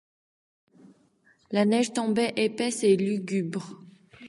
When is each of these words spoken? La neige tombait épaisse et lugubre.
La 1.51 1.63
neige 1.63 1.93
tombait 1.93 2.33
épaisse 2.35 2.83
et 2.83 2.95
lugubre. 2.97 3.77